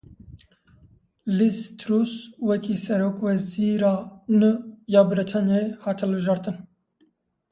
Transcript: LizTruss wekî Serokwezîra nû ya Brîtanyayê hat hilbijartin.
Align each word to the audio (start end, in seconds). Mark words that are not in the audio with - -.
LizTruss 1.37 2.13
wekî 2.47 2.75
Serokwezîra 2.85 3.95
nû 4.39 4.51
ya 4.93 5.01
Brîtanyayê 5.09 5.69
hat 5.83 5.97
hilbijartin. 6.03 6.57